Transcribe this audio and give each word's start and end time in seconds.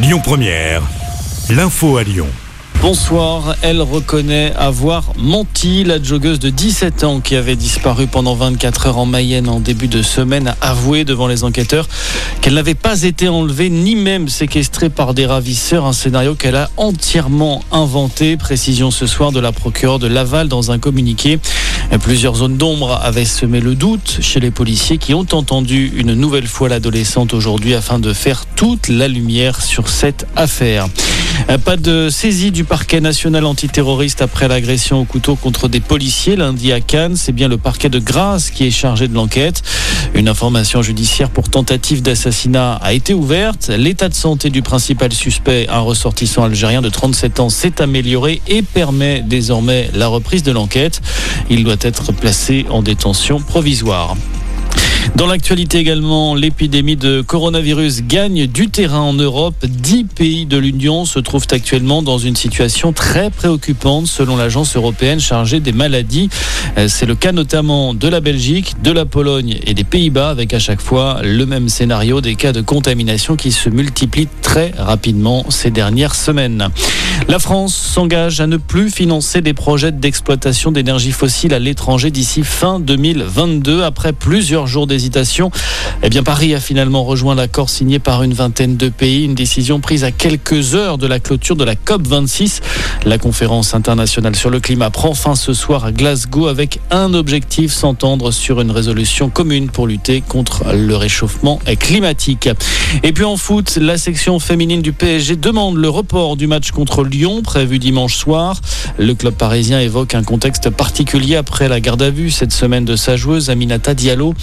Lyon 0.00 0.20
Première, 0.22 0.82
l'info 1.50 1.96
à 1.96 2.04
Lyon. 2.04 2.28
Bonsoir, 2.80 3.56
elle 3.62 3.82
reconnaît 3.82 4.52
avoir 4.56 5.12
menti. 5.18 5.82
La 5.82 6.00
joggeuse 6.00 6.38
de 6.38 6.50
17 6.50 7.02
ans 7.02 7.18
qui 7.18 7.34
avait 7.34 7.56
disparu 7.56 8.06
pendant 8.06 8.36
24 8.36 8.86
heures 8.86 8.98
en 8.98 9.06
Mayenne 9.06 9.48
en 9.48 9.58
début 9.58 9.88
de 9.88 10.00
semaine 10.02 10.54
a 10.60 10.70
avoué 10.70 11.04
devant 11.04 11.26
les 11.26 11.42
enquêteurs 11.42 11.88
qu'elle 12.40 12.54
n'avait 12.54 12.76
pas 12.76 13.02
été 13.02 13.28
enlevée 13.28 13.70
ni 13.70 13.96
même 13.96 14.28
séquestrée 14.28 14.88
par 14.88 15.14
des 15.14 15.26
ravisseurs. 15.26 15.84
Un 15.84 15.92
scénario 15.92 16.36
qu'elle 16.36 16.54
a 16.54 16.70
entièrement 16.76 17.64
inventé. 17.72 18.36
Précision 18.36 18.92
ce 18.92 19.08
soir 19.08 19.32
de 19.32 19.40
la 19.40 19.50
procureure 19.50 19.98
de 19.98 20.06
Laval 20.06 20.46
dans 20.46 20.70
un 20.70 20.78
communiqué. 20.78 21.40
Plusieurs 21.96 22.36
zones 22.36 22.56
d'ombre 22.56 22.98
avaient 23.02 23.24
semé 23.24 23.60
le 23.60 23.74
doute 23.74 24.18
chez 24.20 24.40
les 24.40 24.50
policiers 24.50 24.98
qui 24.98 25.14
ont 25.14 25.26
entendu 25.32 25.92
une 25.96 26.14
nouvelle 26.14 26.46
fois 26.46 26.68
l'adolescente 26.68 27.34
aujourd'hui 27.34 27.74
afin 27.74 27.98
de 27.98 28.12
faire 28.12 28.44
toute 28.56 28.88
la 28.88 29.08
lumière 29.08 29.62
sur 29.62 29.88
cette 29.88 30.26
affaire. 30.36 30.86
Pas 31.64 31.76
de 31.76 32.08
saisie 32.10 32.50
du 32.50 32.64
parquet 32.64 33.00
national 33.00 33.44
antiterroriste 33.44 34.22
après 34.22 34.48
l'agression 34.48 35.00
au 35.00 35.04
couteau 35.04 35.34
contre 35.34 35.68
des 35.68 35.80
policiers 35.80 36.36
lundi 36.36 36.72
à 36.72 36.80
Cannes. 36.80 37.16
C'est 37.16 37.32
bien 37.32 37.48
le 37.48 37.56
parquet 37.56 37.88
de 37.88 37.98
Grasse 37.98 38.50
qui 38.50 38.66
est 38.66 38.70
chargé 38.70 39.08
de 39.08 39.14
l'enquête. 39.14 39.62
Une 40.14 40.28
information 40.28 40.82
judiciaire 40.82 41.30
pour 41.30 41.48
tentative 41.48 42.02
d'assassinat 42.02 42.74
a 42.74 42.92
été 42.92 43.14
ouverte. 43.14 43.68
L'état 43.68 44.08
de 44.08 44.14
santé 44.14 44.50
du 44.50 44.62
principal 44.62 45.12
suspect, 45.12 45.66
un 45.68 45.80
ressortissant 45.80 46.44
algérien 46.44 46.82
de 46.82 46.88
37 46.88 47.40
ans, 47.40 47.50
s'est 47.50 47.80
amélioré 47.80 48.42
et 48.48 48.62
permet 48.62 49.22
désormais 49.22 49.90
la 49.94 50.08
reprise 50.08 50.42
de 50.42 50.52
l'enquête. 50.52 51.00
Il 51.50 51.64
doit 51.64 51.76
être 51.80 52.12
placé 52.12 52.66
en 52.70 52.82
détention 52.82 53.40
provisoire. 53.40 54.16
Dans 55.16 55.26
l'actualité 55.26 55.78
également, 55.78 56.34
l'épidémie 56.34 56.96
de 56.96 57.22
coronavirus 57.22 58.02
gagne 58.02 58.46
du 58.46 58.68
terrain 58.68 59.00
en 59.00 59.14
Europe. 59.14 59.56
Dix 59.66 60.04
pays 60.04 60.46
de 60.46 60.56
l'Union 60.56 61.04
se 61.04 61.18
trouvent 61.18 61.46
actuellement 61.50 62.02
dans 62.02 62.18
une 62.18 62.36
situation 62.36 62.92
très 62.92 63.30
préoccupante 63.30 64.06
selon 64.06 64.36
l'agence 64.36 64.76
européenne 64.76 65.18
chargée 65.20 65.60
des 65.60 65.72
maladies. 65.72 66.28
Euh, 66.76 66.88
c'est 66.88 67.06
le 67.06 67.14
cas 67.14 67.32
notamment 67.32 67.94
de 67.94 68.08
la 68.08 68.20
Belgique, 68.20 68.74
de 68.82 68.92
la 68.92 69.06
Pologne 69.06 69.58
et 69.64 69.74
des 69.74 69.84
Pays-Bas 69.84 70.30
avec 70.30 70.54
à 70.54 70.58
chaque 70.58 70.80
fois 70.80 71.20
le 71.22 71.46
même 71.46 71.68
scénario 71.68 72.20
des 72.20 72.34
cas 72.34 72.52
de 72.52 72.60
contamination 72.60 73.36
qui 73.36 73.52
se 73.52 73.68
multiplient 73.68 74.28
très 74.42 74.72
rapidement 74.76 75.44
ces 75.48 75.70
dernières 75.70 76.14
semaines. 76.14 76.68
La 77.26 77.38
France 77.38 77.74
s'engage 77.74 78.40
à 78.40 78.46
ne 78.46 78.56
plus 78.56 78.90
financer 78.90 79.40
des 79.40 79.52
projets 79.52 79.92
d'exploitation 79.92 80.70
d'énergie 80.70 81.12
fossile 81.12 81.52
à 81.52 81.58
l'étranger 81.58 82.10
d'ici 82.10 82.42
fin 82.42 82.78
2022 82.80 83.82
après 83.82 84.12
plusieurs 84.12 84.66
jours 84.66 84.86
d'hésitation. 84.86 85.50
Eh 86.02 86.08
bien, 86.08 86.22
Paris 86.22 86.54
a 86.54 86.60
finalement 86.60 87.04
rejoint 87.04 87.34
l'accord 87.34 87.68
signé 87.68 87.98
par 87.98 88.22
une 88.22 88.32
vingtaine 88.32 88.76
de 88.76 88.88
pays, 88.88 89.24
une 89.24 89.34
décision 89.34 89.80
prise 89.80 90.04
à 90.04 90.12
quelques 90.12 90.74
heures 90.74 90.96
de 90.96 91.06
la 91.06 91.18
clôture 91.18 91.56
de 91.56 91.64
la 91.64 91.74
COP 91.74 92.06
26. 92.06 92.60
La 93.04 93.18
conférence 93.18 93.74
internationale 93.74 94.36
sur 94.36 94.50
le 94.50 94.60
climat 94.60 94.90
prend 94.90 95.14
fin 95.14 95.34
ce 95.34 95.52
soir 95.52 95.84
à 95.84 95.92
Glasgow 95.92 96.46
avec 96.46 96.80
un 96.90 97.14
objectif 97.14 97.72
s'entendre 97.72 98.30
sur 98.30 98.60
une 98.60 98.70
résolution 98.70 99.28
commune 99.28 99.68
pour 99.70 99.86
lutter 99.86 100.22
contre 100.22 100.64
le 100.72 100.96
réchauffement 100.96 101.58
climatique. 101.78 102.48
Et 103.02 103.12
puis 103.12 103.24
en 103.24 103.36
foot, 103.36 103.76
la 103.76 103.98
section 103.98 104.38
féminine 104.38 104.82
du 104.82 104.92
PSG 104.92 105.36
demande 105.36 105.76
le 105.76 105.88
report 105.88 106.36
du 106.36 106.46
match 106.46 106.70
contre 106.70 107.02
Lyon 107.08 107.42
prévu 107.42 107.78
dimanche 107.78 108.16
soir. 108.16 108.60
Le 108.98 109.14
club 109.14 109.34
parisien 109.34 109.80
évoque 109.80 110.14
un 110.14 110.22
contexte 110.22 110.70
particulier 110.70 111.36
après 111.36 111.68
la 111.68 111.80
garde 111.80 112.02
à 112.02 112.10
vue 112.10 112.30
cette 112.30 112.52
semaine 112.52 112.84
de 112.84 112.96
sa 112.96 113.16
joueuse 113.16 113.50
Aminata 113.50 113.94
Diallo. 113.94 114.34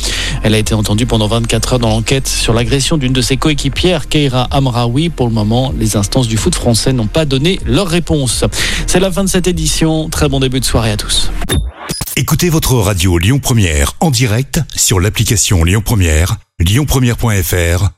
Elle 0.43 0.53
a 0.53 0.57
été 0.57 0.73
entendue 0.73 1.05
pendant 1.05 1.27
24 1.27 1.73
heures 1.73 1.79
dans 1.79 1.89
l'enquête 1.89 2.27
sur 2.27 2.53
l'agression 2.53 2.97
d'une 2.97 3.13
de 3.13 3.21
ses 3.21 3.37
coéquipières, 3.37 4.09
Keira 4.09 4.47
Amraoui. 4.51 5.09
Pour 5.09 5.27
le 5.27 5.33
moment, 5.33 5.73
les 5.77 5.95
instances 5.95 6.27
du 6.27 6.37
foot 6.37 6.55
français 6.55 6.93
n'ont 6.93 7.07
pas 7.07 7.25
donné 7.25 7.59
leur 7.65 7.87
réponse. 7.87 8.43
C'est 8.87 8.99
la 8.99 9.11
fin 9.11 9.23
de 9.23 9.29
cette 9.29 9.47
édition. 9.47 10.09
Très 10.09 10.27
bon 10.29 10.39
début 10.39 10.59
de 10.59 10.65
soirée 10.65 10.91
à 10.91 10.97
tous. 10.97 11.31
Écoutez 12.17 12.49
votre 12.49 12.75
radio 12.75 13.17
Lyon 13.17 13.39
Première 13.39 13.93
en 13.99 14.09
direct 14.09 14.61
sur 14.75 15.01
l'application 15.01 15.63
Lyon 15.63 15.81
Première, 15.83 16.37
lyonpremière.fr 16.59 17.89